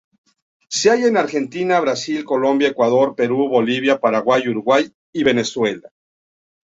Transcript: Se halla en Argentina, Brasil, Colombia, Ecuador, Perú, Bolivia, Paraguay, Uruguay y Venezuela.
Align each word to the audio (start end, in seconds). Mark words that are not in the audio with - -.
Se 0.67 0.89
halla 0.89 1.05
en 1.05 1.15
Argentina, 1.15 1.79
Brasil, 1.79 2.25
Colombia, 2.25 2.69
Ecuador, 2.69 3.13
Perú, 3.15 3.47
Bolivia, 3.49 3.99
Paraguay, 3.99 4.47
Uruguay 4.49 4.91
y 5.13 5.23
Venezuela. 5.23 5.91